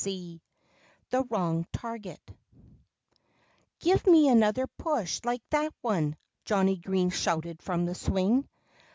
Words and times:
XIX 0.01 0.39
THE 1.11 1.23
WRONG 1.29 1.67
TARGET 1.71 2.31
"Give 3.77 4.07
me 4.07 4.29
another 4.29 4.65
push 4.65 5.21
like 5.23 5.43
that 5.51 5.75
one!" 5.81 6.17
Johnnie 6.43 6.77
Green 6.77 7.11
shouted 7.11 7.61
from 7.61 7.85
the 7.85 7.93
swing. 7.93 8.47